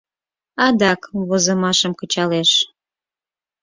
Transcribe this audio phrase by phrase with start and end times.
[0.65, 2.51] Адак возымашым кычалеш.